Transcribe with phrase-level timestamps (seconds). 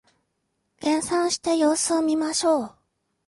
[0.79, 2.75] 減産して様子を見ましょう